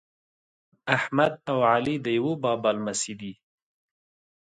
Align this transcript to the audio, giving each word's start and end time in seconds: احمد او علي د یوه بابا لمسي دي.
احمد 0.95 1.33
او 1.49 1.57
علي 1.71 1.95
د 2.05 2.07
یوه 2.17 2.33
بابا 2.43 2.69
لمسي 2.77 3.13
دي. 3.19 3.33